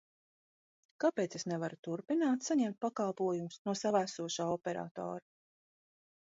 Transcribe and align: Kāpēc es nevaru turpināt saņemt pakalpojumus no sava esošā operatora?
Kāpēc 1.03 1.35
es 1.39 1.43
nevaru 1.51 1.77
turpināt 1.87 2.47
saņemt 2.47 2.79
pakalpojumus 2.87 3.61
no 3.69 3.77
sava 3.83 4.03
esošā 4.09 4.49
operatora? 4.57 5.25